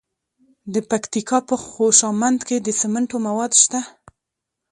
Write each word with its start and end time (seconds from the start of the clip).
د 0.73 0.75
پکتیکا 0.89 1.37
په 1.49 1.55
خوشامند 1.67 2.39
کې 2.47 2.57
د 2.61 2.67
سمنټو 2.79 3.17
مواد 3.27 3.51
شته. 3.61 3.79